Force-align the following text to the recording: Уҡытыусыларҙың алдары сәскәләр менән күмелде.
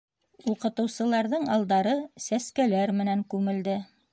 Уҡытыусыларҙың 0.53 1.45
алдары 1.57 1.93
сәскәләр 2.29 2.95
менән 3.03 3.23
күмелде. 3.35 3.79